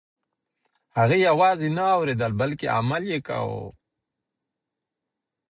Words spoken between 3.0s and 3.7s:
یې کاوه.